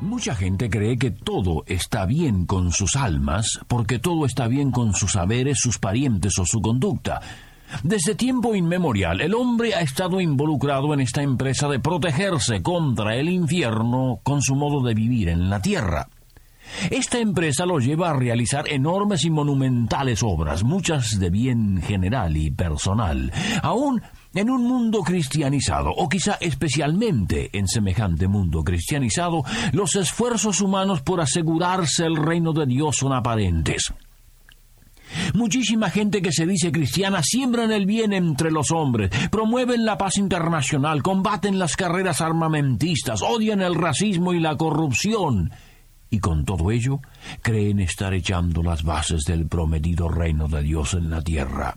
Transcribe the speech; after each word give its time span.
Mucha 0.00 0.36
gente 0.36 0.70
cree 0.70 0.96
que 0.96 1.10
todo 1.10 1.64
está 1.66 2.06
bien 2.06 2.46
con 2.46 2.70
sus 2.70 2.94
almas 2.94 3.58
porque 3.66 3.98
todo 3.98 4.26
está 4.26 4.46
bien 4.46 4.70
con 4.70 4.94
sus 4.94 5.12
saberes, 5.12 5.58
sus 5.58 5.78
parientes 5.78 6.38
o 6.38 6.46
su 6.46 6.60
conducta. 6.60 7.20
Desde 7.82 8.14
tiempo 8.14 8.54
inmemorial, 8.54 9.20
el 9.20 9.34
hombre 9.34 9.74
ha 9.74 9.80
estado 9.80 10.20
involucrado 10.20 10.94
en 10.94 11.00
esta 11.00 11.22
empresa 11.22 11.68
de 11.68 11.80
protegerse 11.80 12.62
contra 12.62 13.16
el 13.16 13.28
infierno 13.28 14.20
con 14.22 14.40
su 14.40 14.54
modo 14.54 14.86
de 14.86 14.94
vivir 14.94 15.28
en 15.28 15.50
la 15.50 15.60
tierra. 15.60 16.08
Esta 16.90 17.18
empresa 17.18 17.66
lo 17.66 17.78
lleva 17.78 18.10
a 18.10 18.14
realizar 18.14 18.68
enormes 18.68 19.24
y 19.24 19.30
monumentales 19.30 20.22
obras, 20.22 20.62
muchas 20.62 21.18
de 21.18 21.30
bien 21.30 21.82
general 21.82 22.36
y 22.36 22.50
personal. 22.50 23.32
Aún 23.62 24.02
en 24.38 24.50
un 24.50 24.62
mundo 24.62 25.00
cristianizado, 25.02 25.90
o 25.90 26.08
quizá 26.08 26.38
especialmente 26.40 27.50
en 27.52 27.66
semejante 27.66 28.28
mundo 28.28 28.62
cristianizado, 28.62 29.42
los 29.72 29.96
esfuerzos 29.96 30.60
humanos 30.60 31.02
por 31.02 31.20
asegurarse 31.20 32.06
el 32.06 32.16
reino 32.16 32.52
de 32.52 32.66
Dios 32.66 32.96
son 32.96 33.12
aparentes. 33.12 33.92
Muchísima 35.34 35.90
gente 35.90 36.22
que 36.22 36.32
se 36.32 36.46
dice 36.46 36.70
cristiana 36.70 37.22
siembran 37.24 37.72
el 37.72 37.86
bien 37.86 38.12
entre 38.12 38.52
los 38.52 38.70
hombres, 38.70 39.10
promueven 39.30 39.84
la 39.84 39.98
paz 39.98 40.18
internacional, 40.18 41.02
combaten 41.02 41.58
las 41.58 41.74
carreras 41.74 42.20
armamentistas, 42.20 43.22
odian 43.22 43.60
el 43.60 43.74
racismo 43.74 44.34
y 44.34 44.40
la 44.40 44.56
corrupción, 44.56 45.50
y 46.10 46.20
con 46.20 46.44
todo 46.44 46.70
ello 46.70 47.00
creen 47.42 47.80
estar 47.80 48.14
echando 48.14 48.62
las 48.62 48.84
bases 48.84 49.24
del 49.24 49.48
prometido 49.48 50.08
reino 50.08 50.46
de 50.46 50.62
Dios 50.62 50.94
en 50.94 51.10
la 51.10 51.22
tierra. 51.22 51.76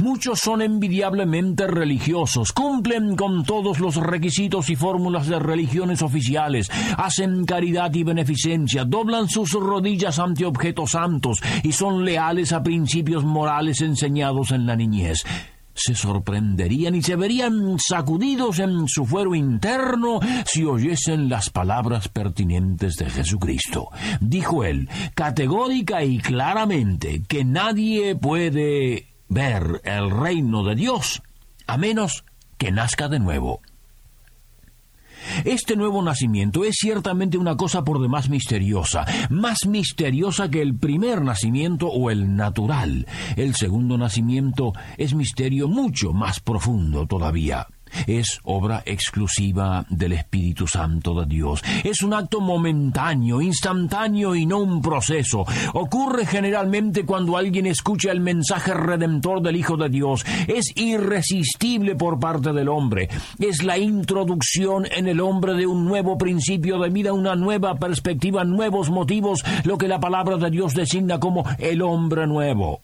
Muchos 0.00 0.40
son 0.40 0.62
envidiablemente 0.62 1.66
religiosos, 1.66 2.52
cumplen 2.52 3.16
con 3.16 3.44
todos 3.44 3.80
los 3.80 3.96
requisitos 3.96 4.70
y 4.70 4.76
fórmulas 4.76 5.26
de 5.26 5.38
religiones 5.38 6.02
oficiales, 6.02 6.70
hacen 6.96 7.44
caridad 7.44 7.92
y 7.94 8.04
beneficencia, 8.04 8.84
doblan 8.84 9.28
sus 9.28 9.52
rodillas 9.52 10.18
ante 10.18 10.44
objetos 10.44 10.92
santos 10.92 11.40
y 11.62 11.72
son 11.72 12.04
leales 12.04 12.52
a 12.52 12.62
principios 12.62 13.24
morales 13.24 13.80
enseñados 13.80 14.50
en 14.50 14.66
la 14.66 14.76
niñez 14.76 15.24
se 15.74 15.94
sorprenderían 15.94 16.94
y 16.94 17.02
se 17.02 17.16
verían 17.16 17.78
sacudidos 17.78 18.58
en 18.58 18.88
su 18.88 19.06
fuero 19.06 19.34
interno 19.34 20.20
si 20.44 20.64
oyesen 20.64 21.28
las 21.28 21.50
palabras 21.50 22.08
pertinentes 22.08 22.96
de 22.96 23.08
Jesucristo. 23.08 23.88
Dijo 24.20 24.64
él, 24.64 24.88
categórica 25.14 26.04
y 26.04 26.18
claramente, 26.18 27.22
que 27.26 27.44
nadie 27.44 28.14
puede 28.16 29.11
ver 29.32 29.80
el 29.84 30.10
reino 30.10 30.64
de 30.64 30.74
Dios 30.74 31.22
a 31.66 31.76
menos 31.76 32.24
que 32.58 32.70
nazca 32.70 33.08
de 33.08 33.18
nuevo. 33.18 33.60
Este 35.44 35.76
nuevo 35.76 36.02
nacimiento 36.02 36.64
es 36.64 36.76
ciertamente 36.80 37.38
una 37.38 37.56
cosa 37.56 37.84
por 37.84 38.00
demás 38.00 38.28
misteriosa, 38.28 39.06
más 39.30 39.66
misteriosa 39.66 40.50
que 40.50 40.60
el 40.60 40.76
primer 40.76 41.22
nacimiento 41.22 41.86
o 41.86 42.10
el 42.10 42.34
natural. 42.34 43.06
El 43.36 43.54
segundo 43.54 43.96
nacimiento 43.96 44.72
es 44.98 45.14
misterio 45.14 45.68
mucho 45.68 46.12
más 46.12 46.40
profundo 46.40 47.06
todavía 47.06 47.68
es 48.06 48.40
obra 48.44 48.82
exclusiva 48.84 49.84
del 49.88 50.12
Espíritu 50.12 50.66
Santo 50.66 51.14
de 51.20 51.26
Dios. 51.26 51.62
Es 51.84 52.02
un 52.02 52.14
acto 52.14 52.40
momentáneo, 52.40 53.40
instantáneo 53.40 54.34
y 54.34 54.46
no 54.46 54.58
un 54.58 54.80
proceso. 54.82 55.44
Ocurre 55.74 56.26
generalmente 56.26 57.04
cuando 57.04 57.36
alguien 57.36 57.66
escucha 57.66 58.10
el 58.10 58.20
mensaje 58.20 58.74
redentor 58.74 59.42
del 59.42 59.56
Hijo 59.56 59.76
de 59.76 59.88
Dios. 59.88 60.24
Es 60.46 60.72
irresistible 60.76 61.94
por 61.94 62.18
parte 62.18 62.52
del 62.52 62.68
hombre. 62.68 63.08
Es 63.38 63.62
la 63.62 63.78
introducción 63.78 64.86
en 64.90 65.08
el 65.08 65.20
hombre 65.20 65.54
de 65.54 65.66
un 65.66 65.84
nuevo 65.84 66.18
principio 66.18 66.78
de 66.78 66.90
vida, 66.90 67.12
una 67.12 67.34
nueva 67.34 67.74
perspectiva, 67.76 68.44
nuevos 68.44 68.90
motivos, 68.90 69.42
lo 69.64 69.78
que 69.78 69.88
la 69.88 70.00
palabra 70.00 70.36
de 70.36 70.50
Dios 70.50 70.74
designa 70.74 71.18
como 71.18 71.44
el 71.58 71.82
hombre 71.82 72.26
nuevo. 72.26 72.82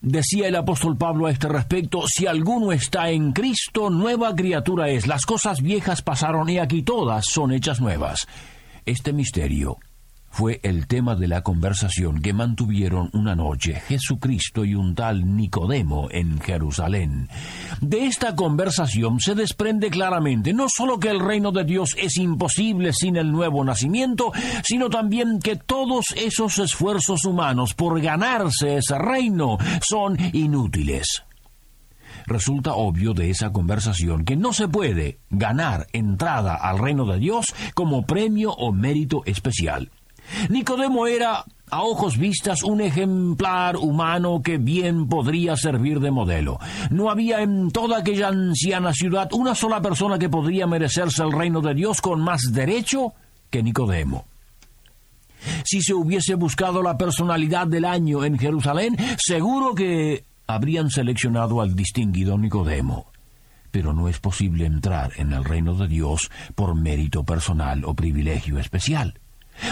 Decía 0.00 0.48
el 0.48 0.56
apóstol 0.56 0.96
Pablo 0.96 1.26
a 1.26 1.30
este 1.30 1.48
respecto, 1.48 2.04
si 2.06 2.26
alguno 2.26 2.72
está 2.72 3.10
en 3.10 3.32
Cristo, 3.32 3.90
nueva 3.90 4.34
criatura 4.34 4.88
es. 4.88 5.06
Las 5.06 5.26
cosas 5.26 5.60
viejas 5.62 6.02
pasaron 6.02 6.48
y 6.48 6.58
aquí 6.58 6.82
todas 6.82 7.24
son 7.26 7.52
hechas 7.52 7.80
nuevas. 7.80 8.26
Este 8.84 9.12
misterio 9.12 9.78
fue 10.36 10.60
el 10.64 10.86
tema 10.86 11.14
de 11.14 11.28
la 11.28 11.40
conversación 11.40 12.20
que 12.20 12.34
mantuvieron 12.34 13.08
una 13.14 13.34
noche 13.34 13.80
Jesucristo 13.88 14.66
y 14.66 14.74
un 14.74 14.94
tal 14.94 15.34
Nicodemo 15.34 16.08
en 16.10 16.38
Jerusalén. 16.38 17.30
De 17.80 18.04
esta 18.04 18.36
conversación 18.36 19.18
se 19.18 19.34
desprende 19.34 19.88
claramente 19.88 20.52
no 20.52 20.66
solo 20.68 21.00
que 21.00 21.08
el 21.08 21.20
reino 21.20 21.52
de 21.52 21.64
Dios 21.64 21.96
es 21.96 22.18
imposible 22.18 22.92
sin 22.92 23.16
el 23.16 23.32
nuevo 23.32 23.64
nacimiento, 23.64 24.30
sino 24.62 24.90
también 24.90 25.38
que 25.38 25.56
todos 25.56 26.04
esos 26.14 26.58
esfuerzos 26.58 27.24
humanos 27.24 27.72
por 27.72 27.98
ganarse 28.02 28.76
ese 28.76 28.98
reino 28.98 29.56
son 29.80 30.18
inútiles 30.34 31.24
resulta 32.26 32.74
obvio 32.74 33.14
de 33.14 33.30
esa 33.30 33.52
conversación 33.52 34.24
que 34.24 34.36
no 34.36 34.52
se 34.52 34.66
puede 34.66 35.20
ganar 35.30 35.86
entrada 35.92 36.56
al 36.56 36.78
reino 36.78 37.06
de 37.06 37.20
Dios 37.20 37.54
como 37.74 38.04
premio 38.04 38.52
o 38.52 38.72
mérito 38.72 39.22
especial. 39.26 39.92
Nicodemo 40.48 41.06
era, 41.06 41.44
a 41.70 41.82
ojos 41.82 42.18
vistas, 42.18 42.62
un 42.62 42.80
ejemplar 42.80 43.76
humano 43.76 44.40
que 44.42 44.58
bien 44.58 45.08
podría 45.08 45.56
servir 45.56 46.00
de 46.00 46.10
modelo. 46.10 46.58
No 46.90 47.10
había 47.10 47.42
en 47.42 47.70
toda 47.70 47.98
aquella 47.98 48.28
anciana 48.28 48.92
ciudad 48.92 49.32
una 49.32 49.54
sola 49.54 49.80
persona 49.80 50.18
que 50.18 50.28
podría 50.28 50.66
merecerse 50.66 51.22
el 51.22 51.32
reino 51.32 51.60
de 51.60 51.74
Dios 51.74 52.00
con 52.00 52.20
más 52.20 52.42
derecho 52.52 53.14
que 53.50 53.62
Nicodemo. 53.62 54.26
Si 55.64 55.82
se 55.82 55.94
hubiese 55.94 56.34
buscado 56.34 56.82
la 56.82 56.98
personalidad 56.98 57.66
del 57.66 57.84
año 57.84 58.24
en 58.24 58.38
Jerusalén, 58.38 58.96
seguro 59.18 59.74
que 59.74 60.24
habrían 60.46 60.90
seleccionado 60.90 61.60
al 61.60 61.74
distinguido 61.74 62.38
Nicodemo. 62.38 63.06
Pero 63.70 63.92
no 63.92 64.08
es 64.08 64.18
posible 64.18 64.64
entrar 64.64 65.12
en 65.16 65.32
el 65.32 65.44
reino 65.44 65.74
de 65.74 65.88
Dios 65.88 66.30
por 66.54 66.74
mérito 66.74 67.24
personal 67.24 67.84
o 67.84 67.94
privilegio 67.94 68.58
especial. 68.58 69.20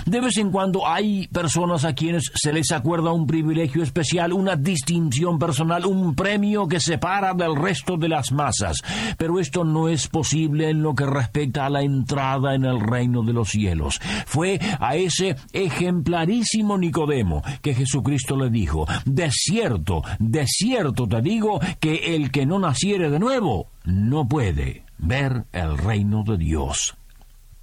De 0.07 0.21
vez 0.21 0.37
en 0.39 0.51
cuando 0.51 0.87
hay 0.87 1.29
personas 1.29 1.85
a 1.85 1.95
quienes 1.95 2.31
se 2.35 2.53
les 2.53 2.73
acuerda 2.73 3.13
un 3.13 3.27
privilegio 3.27 3.83
especial, 3.83 4.33
una 4.33 4.57
distinción 4.57 5.39
personal, 5.39 5.87
un 5.87 6.15
premio 6.15 6.67
que 6.69 6.81
separa 6.81 7.35
del 7.35 7.57
resto 7.57 7.97
de 7.97 8.09
las 8.09 8.33
masas, 8.33 8.83
pero 9.17 9.39
esto 9.41 9.65
no 9.65 9.89
es 9.89 10.09
posible 10.09 10.71
en 10.71 10.83
lo 10.83 10.95
que 10.95 11.07
respecta 11.07 11.67
a 11.67 11.71
la 11.71 11.83
entrada 11.83 12.55
en 12.55 12.65
el 12.65 12.81
reino 12.81 13.23
de 13.23 13.33
los 13.33 13.51
cielos. 13.51 14.01
Fue 14.27 14.61
a 14.81 14.97
ese 14.97 15.37
ejemplarísimo 15.53 16.79
Nicodemo 16.79 17.43
que 17.63 17.75
Jesucristo 17.75 18.37
le 18.37 18.51
dijo, 18.51 18.87
de 19.05 19.31
cierto, 19.31 20.03
de 20.19 20.47
cierto 20.47 21.07
te 21.07 21.21
digo 21.23 21.61
que 21.81 22.15
el 22.15 22.31
que 22.31 22.47
no 22.47 22.59
naciere 22.59 23.11
de 23.11 23.19
nuevo 23.19 23.69
no 23.85 24.27
puede 24.27 24.85
ver 24.99 25.45
el 25.53 25.79
reino 25.79 26.25
de 26.25 26.37
Dios. 26.37 26.97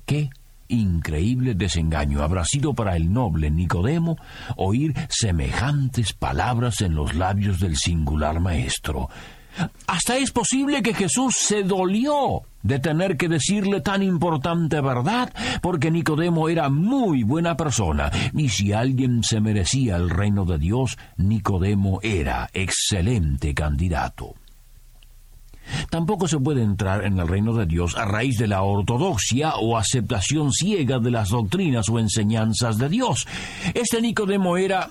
¿Qué 0.06 0.30
increíble 0.72 1.54
desengaño 1.54 2.24
habrá 2.24 2.46
sido 2.46 2.74
para 2.74 2.96
el 2.96 3.14
noble 3.14 3.52
Nicodemo 3.52 4.18
oír 4.56 4.94
semejantes 5.10 6.14
palabras 6.14 6.82
en 6.82 6.96
los 6.96 7.16
labios 7.16 7.60
del 7.60 7.76
singular 7.76 8.40
maestro. 8.40 9.10
Hasta 9.88 10.18
es 10.18 10.32
posible 10.32 10.82
que 10.82 10.94
Jesús 10.94 11.36
se 11.38 11.64
dolió 11.64 12.44
de 12.64 12.80
tener 12.80 13.18
que 13.18 13.28
decirle 13.28 13.82
tan 13.82 14.02
importante 14.04 14.80
verdad, 14.82 15.34
porque 15.62 15.92
Nicodemo 15.92 16.48
era 16.48 16.70
muy 16.70 17.24
buena 17.24 17.58
persona, 17.58 18.12
y 18.34 18.50
si 18.50 18.72
alguien 18.72 19.24
se 19.24 19.42
merecía 19.42 19.98
el 19.98 20.10
reino 20.10 20.46
de 20.46 20.58
Dios, 20.58 20.98
Nicodemo 21.18 22.00
era 22.02 22.50
excelente 22.54 23.54
candidato. 23.54 24.36
Tampoco 25.90 26.28
se 26.28 26.40
puede 26.40 26.64
entrar 26.64 27.06
en 27.06 27.20
el 27.20 27.28
reino 27.28 27.54
de 27.54 27.66
Dios 27.66 27.96
a 27.98 28.06
raíz 28.06 28.38
de 28.38 28.48
la 28.48 28.64
ortodoxia 28.64 29.56
o 29.56 29.78
aceptación 29.78 30.52
ciega 30.52 31.00
de 31.00 31.12
las 31.12 31.30
doctrinas 31.30 31.90
o 31.90 32.00
enseñanzas 32.00 32.78
de 32.78 32.90
Dios. 32.90 33.28
Este 33.74 34.02
Nicodemo 34.02 34.58
era 34.58 34.90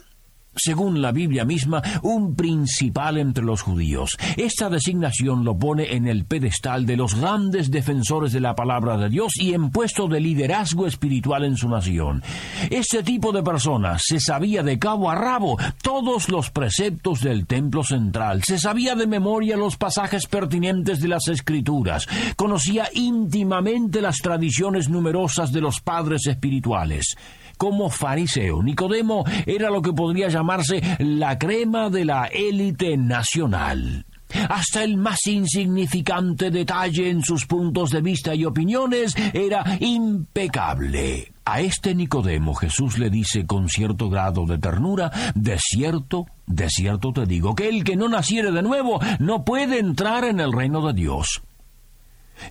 según 0.54 1.00
la 1.00 1.12
Biblia 1.12 1.44
misma, 1.44 1.82
un 2.02 2.34
principal 2.34 3.18
entre 3.18 3.44
los 3.44 3.62
judíos. 3.62 4.16
Esta 4.36 4.68
designación 4.68 5.44
lo 5.44 5.58
pone 5.58 5.94
en 5.94 6.06
el 6.06 6.24
pedestal 6.24 6.86
de 6.86 6.96
los 6.96 7.14
grandes 7.14 7.70
defensores 7.70 8.32
de 8.32 8.40
la 8.40 8.54
palabra 8.54 8.96
de 8.96 9.08
Dios 9.08 9.32
y 9.36 9.54
en 9.54 9.70
puesto 9.70 10.08
de 10.08 10.20
liderazgo 10.20 10.86
espiritual 10.86 11.44
en 11.44 11.56
su 11.56 11.68
nación. 11.68 12.22
Este 12.70 13.02
tipo 13.02 13.32
de 13.32 13.42
personas 13.42 14.02
se 14.04 14.20
sabía 14.20 14.62
de 14.62 14.78
cabo 14.78 15.10
a 15.10 15.14
rabo 15.14 15.58
todos 15.82 16.28
los 16.28 16.50
preceptos 16.50 17.20
del 17.20 17.46
templo 17.46 17.84
central, 17.84 18.42
se 18.44 18.58
sabía 18.58 18.94
de 18.94 19.06
memoria 19.06 19.56
los 19.56 19.76
pasajes 19.76 20.26
pertinentes 20.26 21.00
de 21.00 21.08
las 21.08 21.28
escrituras, 21.28 22.06
conocía 22.36 22.88
íntimamente 22.94 24.00
las 24.00 24.16
tradiciones 24.18 24.88
numerosas 24.88 25.52
de 25.52 25.60
los 25.60 25.80
padres 25.80 26.26
espirituales 26.26 27.16
como 27.60 27.90
fariseo. 27.90 28.62
Nicodemo 28.62 29.22
era 29.44 29.68
lo 29.68 29.82
que 29.82 29.92
podría 29.92 30.28
llamarse 30.28 30.80
la 30.98 31.38
crema 31.38 31.90
de 31.90 32.06
la 32.06 32.24
élite 32.24 32.96
nacional. 32.96 34.06
Hasta 34.48 34.82
el 34.82 34.96
más 34.96 35.26
insignificante 35.26 36.50
detalle 36.50 37.10
en 37.10 37.22
sus 37.22 37.44
puntos 37.44 37.90
de 37.90 38.00
vista 38.00 38.34
y 38.34 38.46
opiniones 38.46 39.14
era 39.34 39.76
impecable. 39.78 41.34
A 41.44 41.60
este 41.60 41.94
Nicodemo 41.94 42.54
Jesús 42.54 42.98
le 42.98 43.10
dice 43.10 43.44
con 43.44 43.68
cierto 43.68 44.08
grado 44.08 44.46
de 44.46 44.56
ternura, 44.56 45.10
de 45.34 45.58
cierto, 45.58 46.24
de 46.46 46.70
cierto 46.70 47.12
te 47.12 47.26
digo, 47.26 47.54
que 47.54 47.68
el 47.68 47.84
que 47.84 47.94
no 47.94 48.08
naciere 48.08 48.52
de 48.52 48.62
nuevo 48.62 49.00
no 49.18 49.44
puede 49.44 49.80
entrar 49.80 50.24
en 50.24 50.40
el 50.40 50.54
reino 50.54 50.86
de 50.86 50.94
Dios. 50.94 51.42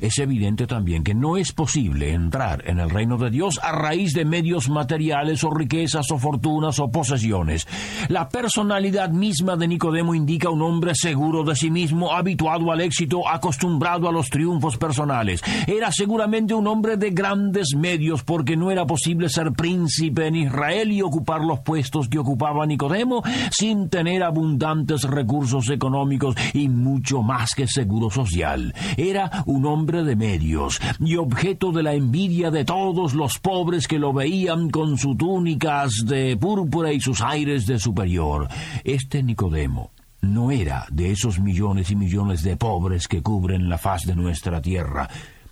Es 0.02 0.18
evidente 0.20 0.68
también 0.68 1.04
que 1.04 1.14
no 1.14 1.38
es 1.38 1.52
posible 1.52 2.14
entrar 2.14 2.64
en 2.68 2.80
el 2.80 2.90
reino 2.90 3.18
de 3.18 3.30
Dios 3.30 3.60
a 3.64 3.72
raíz 3.72 4.14
de 4.14 4.26
medios 4.26 4.70
materiales 4.70 5.44
o 5.44 5.52
riquezas 5.52 6.12
o 6.12 6.18
fortunas 6.18 6.80
o 6.80 6.92
posesiones. 6.92 7.68
La 8.08 8.30
personalidad 8.30 9.10
misma 9.10 9.56
de 9.56 9.68
Nicodemo 9.68 10.16
indica 10.16 10.50
un 10.50 10.62
hombre 10.62 10.96
seguro 10.96 11.44
de 11.44 11.56
sí 11.56 11.72
mismo, 11.72 12.14
habituado 12.14 12.72
al 12.72 12.82
éxito, 12.82 13.28
acostumbrado 13.28 14.08
a 14.08 14.12
los 14.12 14.30
triunfos 14.30 14.78
personales. 14.78 15.42
Era 15.68 15.92
seguramente 15.92 16.54
un 16.54 16.68
hombre 16.68 16.98
de 16.98 17.12
grandes 17.12 17.76
medios 17.76 18.24
porque 18.24 18.56
no 18.56 18.72
era 18.72 18.86
posible 18.86 19.30
ser 19.30 19.52
príncipe 19.54 20.28
en 20.28 20.36
Israel 20.36 20.92
y 20.92 21.02
ocupar 21.02 21.42
los 21.42 21.60
puestos 21.60 22.08
que 22.10 22.20
ocupaba 22.20 22.66
Nicodemo 22.66 23.24
sin 23.52 23.90
tener 23.90 24.24
abundantes 24.24 25.04
recursos 25.04 25.70
económicos 25.70 26.36
y 26.54 26.70
mucho 26.70 27.22
más 27.22 27.54
que 27.56 27.68
seguro 27.68 28.10
social. 28.10 28.74
Era 28.98 29.44
un 29.46 29.66
hombre 29.66 29.79
hombre 29.80 30.04
de 30.04 30.18
medios 30.18 30.82
y 31.00 31.16
objeto 31.16 31.72
de 31.72 31.84
la 31.84 31.94
envidia 31.94 32.52
de 32.52 32.66
todos 32.66 33.14
los 33.14 33.40
pobres 33.40 33.88
que 33.88 33.98
lo 33.98 34.12
veían 34.12 34.70
con 34.70 34.98
sus 34.98 35.16
túnicas 35.16 36.04
de 36.06 36.36
púrpura 36.36 36.92
y 36.92 37.00
sus 37.00 37.22
aires 37.22 37.66
de 37.66 37.80
superior. 37.80 38.50
Este 38.84 39.24
Nicodemo 39.24 39.92
no 40.20 40.52
era 40.52 40.86
de 40.92 41.12
esos 41.12 41.40
millones 41.40 41.92
y 41.92 41.96
millones 41.96 42.44
de 42.44 42.58
pobres 42.58 43.08
que 43.08 43.22
cubren 43.22 43.70
la 43.70 43.78
faz 43.78 44.06
de 44.06 44.18
nuestra 44.18 44.62
tierra, 44.62 45.10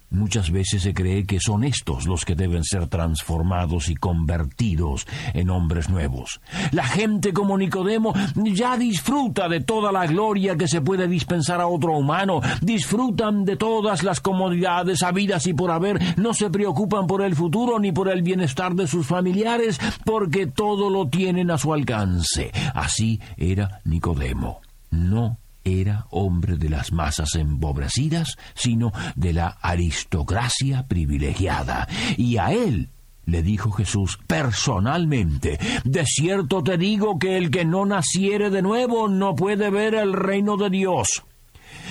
Muchas 0.09 0.51
veces 0.51 0.83
se 0.83 0.93
cree 0.93 1.25
que 1.25 1.39
son 1.39 1.65
estos 1.65 2.05
los 2.05 2.23
que 2.23 2.35
deben 2.35 2.63
ser 2.63 2.87
transformados 2.87 3.89
y 3.89 3.95
convertidos 3.95 5.05
en 5.33 5.49
hombres 5.49 5.89
nuevos. 5.89 6.39
La 6.71 6.85
gente 6.85 7.33
como 7.33 7.57
Nicodemo 7.57 8.13
ya 8.35 8.77
disfruta 8.77 9.49
de 9.49 9.59
toda 9.59 9.91
la 9.91 10.07
gloria 10.07 10.55
que 10.55 10.69
se 10.69 10.79
puede 10.79 11.09
dispensar 11.09 11.59
a 11.59 11.67
otro 11.67 11.97
humano, 11.97 12.39
disfrutan 12.61 13.43
de 13.43 13.57
todas 13.57 14.03
las 14.03 14.21
comodidades 14.21 15.03
habidas 15.03 15.45
y 15.45 15.53
por 15.53 15.71
haber, 15.71 16.17
no 16.17 16.33
se 16.33 16.49
preocupan 16.49 17.05
por 17.05 17.21
el 17.21 17.35
futuro 17.35 17.77
ni 17.77 17.91
por 17.91 18.09
el 18.09 18.21
bienestar 18.21 18.75
de 18.75 18.87
sus 18.87 19.05
familiares, 19.05 19.77
porque 20.05 20.47
todo 20.47 20.89
lo 20.89 21.09
tienen 21.09 21.51
a 21.51 21.57
su 21.57 21.73
alcance. 21.73 22.51
Así 22.73 23.19
era 23.35 23.81
Nicodemo. 23.83 24.61
No 24.89 25.37
era 25.67 26.05
hombre 26.09 26.57
de 26.57 26.69
las 26.69 26.91
masas 26.91 27.35
empobrecidas, 27.35 28.37
sino 28.53 28.91
de 29.15 29.33
la 29.33 29.57
aristocracia 29.61 30.87
privilegiada. 30.87 31.87
Y 32.17 32.37
a 32.37 32.51
él 32.51 32.89
le 33.25 33.43
dijo 33.43 33.71
Jesús 33.71 34.17
personalmente, 34.25 35.59
de 35.83 36.05
cierto 36.05 36.63
te 36.63 36.77
digo 36.77 37.19
que 37.19 37.37
el 37.37 37.51
que 37.51 37.65
no 37.65 37.85
naciere 37.85 38.49
de 38.49 38.61
nuevo 38.61 39.09
no 39.09 39.35
puede 39.35 39.69
ver 39.69 39.95
el 39.95 40.13
reino 40.13 40.55
de 40.55 40.69
Dios. 40.69 41.23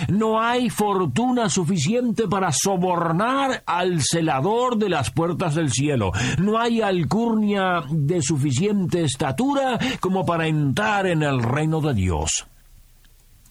No 0.09 0.41
hay 0.41 0.71
fortuna 0.71 1.49
suficiente 1.49 2.29
para 2.29 2.53
sobornar 2.53 3.63
al 3.67 4.03
celador 4.03 4.77
de 4.77 4.89
las 4.89 5.11
puertas 5.11 5.55
del 5.55 5.71
cielo. 5.71 6.13
No 6.39 6.59
hay 6.59 6.83
alcurnia 6.83 7.83
de 7.91 8.21
suficiente 8.23 9.05
estatura 9.05 9.79
como 10.01 10.25
para 10.27 10.47
entrar 10.47 11.07
en 11.07 11.23
el 11.23 11.43
reino 11.43 11.81
de 11.81 11.95
Dios. 11.95 12.47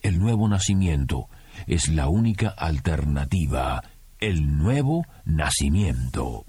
El 0.06 0.20
nuevo 0.20 0.48
nacimiento 0.48 1.30
es 1.66 1.90
la 1.90 2.10
única 2.10 2.50
alternativa, 2.50 3.84
el 4.20 4.56
nuevo 4.56 5.04
nacimiento. 5.24 6.46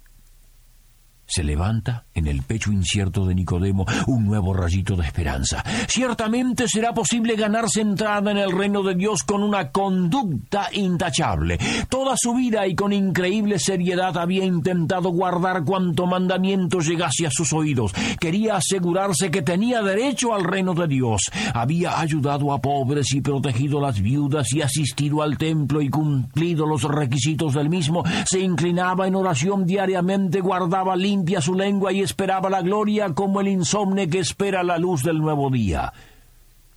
Se 1.26 1.42
levanta 1.42 2.04
en 2.14 2.28
el 2.28 2.42
pecho 2.42 2.70
incierto 2.70 3.26
de 3.26 3.34
Nicodemo 3.34 3.84
un 4.06 4.24
nuevo 4.26 4.54
rayito 4.54 4.94
de 4.94 5.04
esperanza. 5.04 5.64
Ciertamente 5.88 6.66
será 6.68 6.94
posible 6.94 7.34
ganarse 7.34 7.80
entrada 7.80 8.30
en 8.30 8.38
el 8.38 8.52
reino 8.52 8.82
de 8.82 8.94
Dios 8.94 9.24
con 9.24 9.42
una 9.42 9.70
conducta 9.72 10.68
intachable. 10.72 11.58
Toda 11.88 12.14
su 12.16 12.34
vida 12.34 12.66
y 12.66 12.76
con 12.76 12.92
increíble 12.92 13.58
seriedad 13.58 14.16
había 14.16 14.44
intentado 14.44 15.10
guardar 15.10 15.64
cuanto 15.64 16.06
mandamiento 16.06 16.78
llegase 16.80 17.26
a 17.26 17.30
sus 17.30 17.52
oídos. 17.52 17.92
Quería 18.20 18.56
asegurarse 18.56 19.30
que 19.30 19.42
tenía 19.42 19.82
derecho 19.82 20.32
al 20.32 20.44
reino 20.44 20.74
de 20.74 20.86
Dios. 20.86 21.22
Había 21.52 21.98
ayudado 21.98 22.52
a 22.52 22.60
pobres 22.60 23.12
y 23.12 23.20
protegido 23.20 23.78
a 23.78 23.88
las 23.88 24.00
viudas 24.00 24.52
y 24.52 24.62
asistido 24.62 25.22
al 25.22 25.36
templo 25.36 25.82
y 25.82 25.90
cumplido 25.90 26.66
los 26.66 26.84
requisitos 26.84 27.54
del 27.54 27.68
mismo. 27.68 28.04
Se 28.26 28.40
inclinaba 28.40 29.08
en 29.08 29.16
oración 29.16 29.66
diariamente, 29.66 30.40
guardaba 30.40 30.94
limpia 31.16 31.40
su 31.40 31.54
lengua 31.54 31.92
y 31.92 32.02
esperaba 32.02 32.50
la 32.50 32.60
gloria 32.60 33.14
como 33.14 33.40
el 33.40 33.48
insomne 33.48 34.06
que 34.10 34.18
espera 34.18 34.62
la 34.62 34.76
luz 34.76 35.02
del 35.02 35.18
nuevo 35.18 35.48
día 35.48 35.94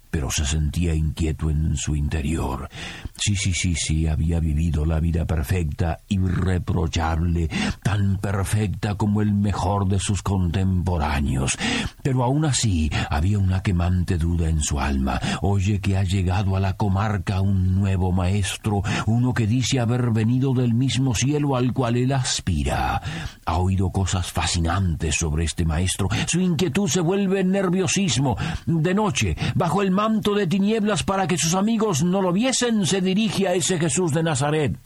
pero 0.10 0.32
se 0.32 0.46
sentía 0.46 0.94
inquieto 0.94 1.50
en 1.50 1.76
su 1.76 1.96
interior. 1.96 2.70
Sí, 3.16 3.36
sí, 3.36 3.54
sí, 3.54 3.76
sí, 3.76 4.08
había 4.08 4.40
vivido 4.40 4.86
la 4.86 5.00
vida 5.00 5.26
perfecta, 5.26 6.00
irreprochable, 6.08 7.50
tan 7.84 8.18
perfecta 8.18 8.96
como 8.96 9.22
el 9.22 9.34
mejor 9.34 9.88
de 9.88 10.00
sus 10.00 10.22
contemporáneos. 10.22 11.58
Pero 12.02 12.24
aún 12.24 12.46
así 12.46 12.90
había 13.10 13.40
una 13.40 13.62
quemante 13.62 14.18
duda 14.18 14.50
en 14.50 14.62
su 14.62 14.80
alma. 14.80 15.20
Oye 15.42 15.80
que 15.80 15.98
ha 15.98 16.04
llegado 16.04 16.56
a 16.56 16.60
la 16.60 16.74
comarca 16.74 17.42
un 17.42 17.76
nuevo 17.76 18.12
maestro, 18.12 18.82
uno 19.06 19.34
que 19.34 19.48
dice 19.48 19.80
haber 19.80 20.12
venido 20.12 20.54
del 20.54 20.74
mismo 20.74 21.14
cielo 21.14 21.56
al 21.56 21.74
cual 21.74 21.98
él 21.98 22.12
aspira. 22.12 23.02
Ha 23.46 23.58
oído 23.58 23.92
cosas 23.92 24.32
fascinantes 24.32 25.16
sobre 25.16 25.46
este 25.46 25.66
maestro. 25.66 26.08
Su 26.28 26.40
inquietud 26.40 26.88
se 26.88 27.02
vuelve 27.02 27.44
nerviosismo. 27.44 28.38
De 28.66 28.94
noche, 28.94 29.36
bajo 29.56 29.82
el 29.82 29.92
de 30.00 30.48
tinieblas 30.48 31.04
para 31.04 31.28
que 31.28 31.38
sus 31.38 31.54
amigos 31.56 32.04
no 32.04 32.22
lo 32.22 32.32
viesen, 32.32 32.86
se 32.86 33.02
dirige 33.02 33.50
a 33.50 33.54
ese 33.54 33.78
Jesús 33.78 34.14
de 34.14 34.24
Nazaret. 34.24 34.78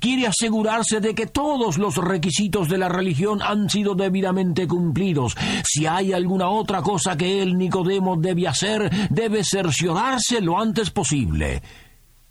Quiere 0.00 0.26
asegurarse 0.26 1.00
de 1.00 1.14
que 1.14 1.26
todos 1.26 1.76
los 1.76 1.96
requisitos 1.96 2.68
de 2.70 2.78
la 2.78 2.88
religión 2.88 3.42
han 3.42 3.68
sido 3.68 3.94
debidamente 3.94 4.66
cumplidos. 4.66 5.36
Si 5.64 5.84
hay 5.84 6.14
alguna 6.14 6.48
otra 6.48 6.80
cosa 6.80 7.16
que 7.16 7.42
él, 7.42 7.58
Nicodemo, 7.58 8.16
debe 8.16 8.48
hacer, 8.48 8.90
debe 9.10 9.44
cerciorarse 9.44 10.40
lo 10.40 10.58
antes 10.58 10.90
posible. 10.90 11.62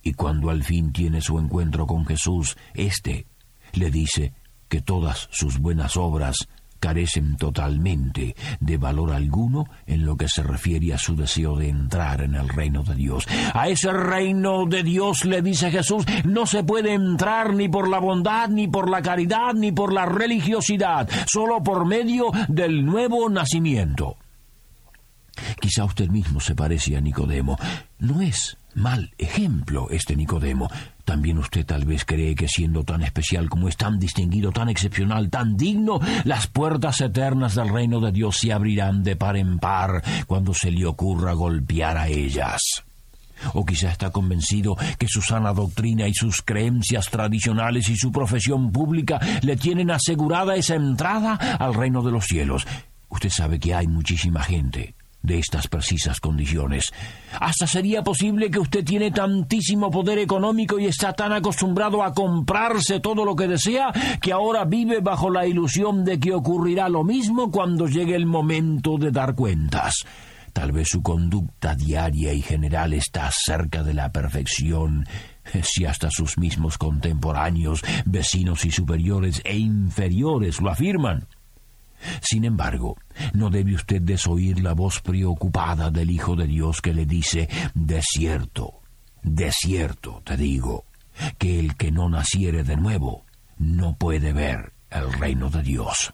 Y 0.02 0.14
cuando 0.14 0.50
al 0.50 0.64
fin 0.64 0.92
tiene 0.92 1.22
su 1.22 1.38
encuentro 1.38 1.86
con 1.86 2.04
Jesús, 2.06 2.58
éste 2.74 3.28
le 3.74 3.92
dice 3.92 4.34
que 4.70 4.82
todas 4.82 5.28
sus 5.32 5.60
buenas 5.60 5.98
obras 5.98 6.48
carecen 6.84 7.38
totalmente 7.38 8.36
de 8.60 8.78
valor 8.78 9.14
alguno 9.14 9.68
en 9.88 10.06
lo 10.06 10.18
que 10.18 10.28
se 10.28 10.44
refiere 10.44 10.94
a 10.94 10.98
su 10.98 11.16
deseo 11.16 11.56
de 11.56 11.70
entrar 11.70 12.20
en 12.20 12.36
el 12.36 12.50
reino 12.50 12.84
de 12.84 12.94
Dios. 12.94 13.26
A 13.54 13.70
ese 13.70 13.94
reino 13.94 14.66
de 14.66 14.84
Dios, 14.84 15.24
le 15.24 15.42
dice 15.42 15.72
Jesús, 15.72 16.04
no 16.26 16.46
se 16.46 16.66
puede 16.66 16.94
entrar 16.94 17.54
ni 17.54 17.70
por 17.70 17.88
la 17.88 18.00
bondad, 18.00 18.50
ni 18.50 18.68
por 18.68 18.90
la 18.90 19.02
caridad, 19.02 19.54
ni 19.54 19.72
por 19.72 19.94
la 19.94 20.06
religiosidad, 20.06 21.08
solo 21.26 21.64
por 21.64 21.86
medio 21.86 22.34
del 22.50 22.86
nuevo 22.86 23.30
nacimiento. 23.30 24.18
Quizá 25.62 25.86
usted 25.86 26.10
mismo 26.10 26.42
se 26.42 26.54
parece 26.54 26.98
a 26.98 27.00
Nicodemo. 27.00 27.58
No 27.98 28.20
es 28.20 28.58
mal 28.76 29.14
ejemplo 29.18 29.88
este 29.90 30.18
Nicodemo. 30.18 30.70
También 31.06 31.38
usted 31.38 31.66
tal 31.66 31.86
vez 31.86 32.06
cree 32.06 32.34
que 32.34 32.48
siendo 32.48 32.84
tan 32.84 33.04
especial 33.04 33.50
como 33.50 33.68
es, 33.68 33.76
tan 33.76 34.00
distinguido, 34.00 34.52
tan 34.52 34.70
excepcional, 34.70 35.30
tan 35.30 35.58
digno, 35.58 36.00
las 36.24 36.48
puertas 36.48 37.02
eternas 37.02 37.56
del 37.56 37.70
reino 37.70 38.00
de 38.00 38.12
Dios 38.12 38.38
se 38.38 38.54
abrirán 38.54 39.04
de 39.04 39.16
par 39.16 39.36
en 39.36 39.60
par 39.60 40.02
cuando 40.28 40.54
se 40.54 40.72
le 40.72 40.86
ocurra 40.86 41.34
golpear 41.34 41.98
a 41.98 42.08
ellas. 42.08 42.62
O 43.54 43.66
quizá 43.66 43.92
está 43.92 44.12
convencido 44.12 44.78
que 44.98 45.10
su 45.10 45.22
sana 45.22 45.54
doctrina 45.54 46.08
y 46.08 46.14
sus 46.14 46.42
creencias 46.42 47.10
tradicionales 47.10 47.90
y 47.90 47.98
su 47.98 48.12
profesión 48.12 48.72
pública 48.72 49.20
le 49.42 49.58
tienen 49.58 49.92
asegurada 49.92 50.56
esa 50.56 50.76
entrada 50.76 51.34
al 51.34 51.74
reino 51.74 52.02
de 52.02 52.12
los 52.12 52.26
cielos. 52.26 52.66
Usted 53.10 53.30
sabe 53.30 53.60
que 53.60 53.76
hay 53.76 53.88
muchísima 53.88 54.42
gente 54.42 54.96
de 55.24 55.40
estas 55.40 55.68
precisas 55.68 56.20
condiciones. 56.20 56.94
Hasta 57.40 57.66
sería 57.66 58.04
posible 58.04 58.52
que 58.52 58.60
usted 58.60 58.84
tiene 58.84 59.10
tantísimo 59.10 59.90
poder 59.90 60.20
económico 60.20 60.78
y 60.78 60.86
está 60.86 61.14
tan 61.14 61.32
acostumbrado 61.32 62.04
a 62.04 62.14
comprarse 62.14 63.00
todo 63.00 63.26
lo 63.26 63.36
que 63.36 63.48
desea 63.48 63.92
que 64.22 64.34
ahora 64.34 64.66
vive 64.66 65.00
bajo 65.00 65.30
la 65.30 65.48
ilusión 65.48 66.04
de 66.04 66.20
que 66.20 66.34
ocurrirá 66.34 66.90
lo 66.90 67.04
mismo 67.04 67.50
cuando 67.50 67.88
llegue 67.88 68.16
el 68.16 68.26
momento 68.26 68.98
de 68.98 69.12
dar 69.12 69.34
cuentas. 69.34 70.06
Tal 70.52 70.72
vez 70.72 70.90
su 70.90 71.02
conducta 71.02 71.74
diaria 71.74 72.32
y 72.34 72.42
general 72.42 72.94
está 72.94 73.32
cerca 73.32 73.82
de 73.82 73.96
la 73.96 74.12
perfección, 74.12 75.06
si 75.64 75.86
hasta 75.86 76.12
sus 76.12 76.38
mismos 76.38 76.78
contemporáneos, 76.78 77.82
vecinos 78.06 78.64
y 78.66 78.72
superiores 78.72 79.42
e 79.46 79.58
inferiores 79.58 80.62
lo 80.62 80.70
afirman. 80.70 81.28
Sin 82.22 82.46
embargo, 82.46 82.98
no 83.34 83.50
debe 83.50 83.76
usted 83.76 84.02
desoír 84.02 84.62
la 84.62 84.74
voz 84.74 85.02
preocupada 85.02 85.90
del 85.90 86.12
Hijo 86.12 86.36
de 86.36 86.48
Dios 86.48 86.82
que 86.82 86.94
le 86.94 87.06
dice, 87.06 87.50
de 87.74 88.02
cierto, 88.02 88.82
de 89.22 89.52
cierto 89.52 90.22
te 90.24 90.38
digo, 90.38 90.86
que 91.38 91.60
el 91.60 91.76
que 91.76 91.92
no 91.92 92.10
naciere 92.10 92.64
de 92.64 92.76
nuevo 92.76 93.26
no 93.58 93.96
puede 93.96 94.34
ver 94.34 94.74
el 94.90 95.12
reino 95.14 95.50
de 95.50 95.64
Dios. 95.64 96.14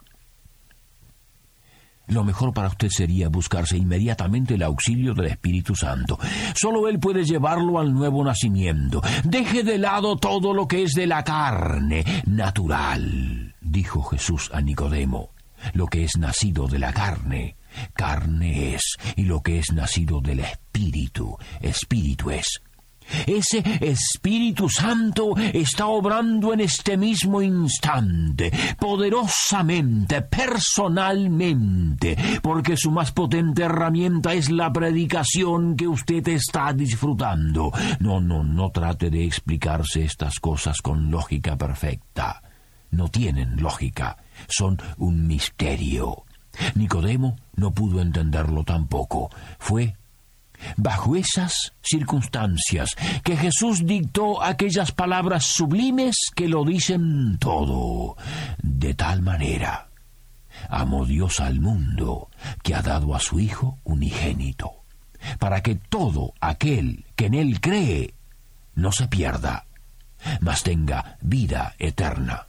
Lo 2.09 2.23
mejor 2.23 2.53
para 2.53 2.69
usted 2.69 2.89
sería 2.89 3.29
buscarse 3.29 3.77
inmediatamente 3.77 4.55
el 4.55 4.63
auxilio 4.63 5.13
del 5.13 5.27
Espíritu 5.27 5.75
Santo. 5.75 6.17
Solo 6.55 6.87
Él 6.89 6.99
puede 6.99 7.23
llevarlo 7.23 7.79
al 7.79 7.93
nuevo 7.93 8.23
nacimiento. 8.23 9.01
Deje 9.23 9.63
de 9.63 9.77
lado 9.77 10.17
todo 10.17 10.53
lo 10.53 10.67
que 10.67 10.83
es 10.83 10.93
de 10.93 11.05
la 11.05 11.23
carne 11.23 12.03
natural, 12.25 13.53
dijo 13.61 14.01
Jesús 14.01 14.49
a 14.51 14.59
Nicodemo. 14.59 15.29
Lo 15.73 15.87
que 15.87 16.03
es 16.03 16.17
nacido 16.17 16.67
de 16.67 16.79
la 16.79 16.93
carne, 16.93 17.55
carne 17.93 18.75
es, 18.75 18.97
y 19.15 19.23
lo 19.23 19.41
que 19.41 19.59
es 19.59 19.71
nacido 19.73 20.21
del 20.21 20.41
Espíritu, 20.41 21.37
Espíritu 21.61 22.31
es. 22.31 22.61
Ese 23.25 23.63
Espíritu 23.81 24.69
Santo 24.69 25.35
está 25.37 25.87
obrando 25.87 26.53
en 26.53 26.61
este 26.61 26.95
mismo 26.97 27.41
instante, 27.41 28.51
poderosamente, 28.79 30.21
personalmente, 30.21 32.15
porque 32.41 32.77
su 32.77 32.91
más 32.91 33.11
potente 33.11 33.63
herramienta 33.63 34.33
es 34.33 34.51
la 34.51 34.71
predicación 34.71 35.75
que 35.75 35.87
usted 35.87 36.27
está 36.27 36.71
disfrutando. 36.73 37.71
No, 37.99 38.21
no, 38.21 38.43
no 38.43 38.69
trate 38.69 39.09
de 39.09 39.25
explicarse 39.25 40.03
estas 40.03 40.39
cosas 40.39 40.77
con 40.81 41.09
lógica 41.09 41.57
perfecta. 41.57 42.43
No 42.91 43.07
tienen 43.09 43.61
lógica, 43.61 44.17
son 44.47 44.77
un 44.97 45.27
misterio. 45.27 46.23
Nicodemo 46.75 47.35
no 47.55 47.71
pudo 47.71 48.01
entenderlo 48.01 48.63
tampoco. 48.63 49.29
Fue 49.59 49.95
Bajo 50.75 51.15
esas 51.15 51.71
circunstancias 51.81 52.97
que 53.23 53.37
Jesús 53.37 53.85
dictó 53.85 54.43
aquellas 54.43 54.91
palabras 54.91 55.45
sublimes 55.45 56.17
que 56.35 56.49
lo 56.49 56.65
dicen 56.65 57.37
todo, 57.39 58.17
de 58.61 58.93
tal 58.93 59.21
manera 59.21 59.89
amó 60.67 61.05
Dios 61.05 61.39
al 61.39 61.59
mundo 61.59 62.29
que 62.63 62.75
ha 62.75 62.81
dado 62.81 63.15
a 63.15 63.19
su 63.19 63.39
Hijo 63.39 63.77
unigénito, 63.83 64.83
para 65.37 65.61
que 65.61 65.75
todo 65.75 66.33
aquel 66.41 67.05
que 67.15 67.27
en 67.27 67.33
Él 67.35 67.61
cree 67.61 68.13
no 68.75 68.91
se 68.91 69.07
pierda, 69.07 69.65
mas 70.41 70.63
tenga 70.63 71.17
vida 71.21 71.75
eterna. 71.79 72.48